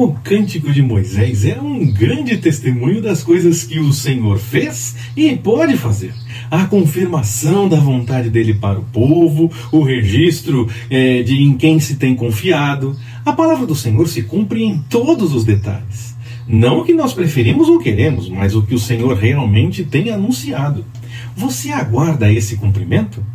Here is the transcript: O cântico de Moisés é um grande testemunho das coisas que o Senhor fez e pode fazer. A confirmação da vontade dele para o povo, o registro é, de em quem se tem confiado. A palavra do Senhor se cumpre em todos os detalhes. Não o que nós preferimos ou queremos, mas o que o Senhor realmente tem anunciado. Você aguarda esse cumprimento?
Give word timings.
O 0.00 0.14
cântico 0.24 0.72
de 0.72 0.80
Moisés 0.80 1.44
é 1.44 1.60
um 1.60 1.92
grande 1.92 2.38
testemunho 2.38 3.02
das 3.02 3.22
coisas 3.22 3.64
que 3.64 3.78
o 3.78 3.92
Senhor 3.92 4.38
fez 4.38 4.96
e 5.14 5.36
pode 5.36 5.76
fazer. 5.76 6.14
A 6.50 6.64
confirmação 6.64 7.68
da 7.68 7.78
vontade 7.78 8.30
dele 8.30 8.54
para 8.54 8.80
o 8.80 8.84
povo, 8.84 9.52
o 9.70 9.82
registro 9.82 10.66
é, 10.88 11.22
de 11.22 11.42
em 11.42 11.54
quem 11.54 11.78
se 11.78 11.96
tem 11.96 12.16
confiado. 12.16 12.96
A 13.26 13.34
palavra 13.34 13.66
do 13.66 13.74
Senhor 13.74 14.08
se 14.08 14.22
cumpre 14.22 14.64
em 14.64 14.78
todos 14.88 15.34
os 15.34 15.44
detalhes. 15.44 16.16
Não 16.48 16.78
o 16.78 16.84
que 16.84 16.94
nós 16.94 17.12
preferimos 17.12 17.68
ou 17.68 17.78
queremos, 17.78 18.26
mas 18.30 18.56
o 18.56 18.62
que 18.62 18.74
o 18.74 18.78
Senhor 18.78 19.14
realmente 19.14 19.84
tem 19.84 20.08
anunciado. 20.08 20.82
Você 21.36 21.72
aguarda 21.72 22.32
esse 22.32 22.56
cumprimento? 22.56 23.22